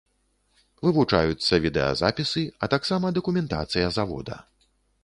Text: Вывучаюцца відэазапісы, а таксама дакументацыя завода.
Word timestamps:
Вывучаюцца 0.87 1.53
відэазапісы, 1.65 2.43
а 2.63 2.71
таксама 2.77 3.13
дакументацыя 3.21 3.85
завода. 4.01 4.35